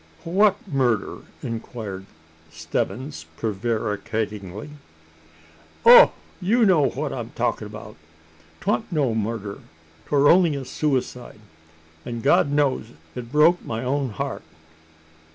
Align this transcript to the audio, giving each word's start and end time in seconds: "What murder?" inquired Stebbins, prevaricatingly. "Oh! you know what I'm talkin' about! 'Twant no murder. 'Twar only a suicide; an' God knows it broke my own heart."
"What 0.23 0.67
murder?" 0.67 1.19
inquired 1.43 2.07
Stebbins, 2.51 3.27
prevaricatingly. 3.37 4.71
"Oh! 5.85 6.13
you 6.41 6.65
know 6.65 6.87
what 6.89 7.13
I'm 7.13 7.29
talkin' 7.35 7.67
about! 7.67 7.95
'Twant 8.61 8.91
no 8.91 9.13
murder. 9.13 9.59
'Twar 10.07 10.27
only 10.27 10.55
a 10.55 10.65
suicide; 10.65 11.39
an' 12.03 12.21
God 12.21 12.49
knows 12.51 12.87
it 13.13 13.31
broke 13.31 13.63
my 13.63 13.83
own 13.83 14.09
heart." 14.09 14.41